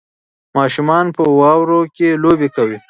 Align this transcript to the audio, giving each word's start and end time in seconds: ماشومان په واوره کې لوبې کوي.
ماشومان 0.57 1.05
په 1.15 1.23
واوره 1.39 1.79
کې 1.95 2.09
لوبې 2.23 2.49
کوي. 2.55 2.77